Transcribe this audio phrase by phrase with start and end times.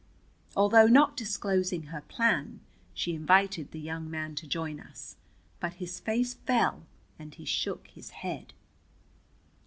[0.57, 2.61] Although not disclosing her plan,
[2.95, 5.15] she invited the young man to join us.
[5.59, 6.87] But his face fell
[7.19, 8.53] and he shook his head.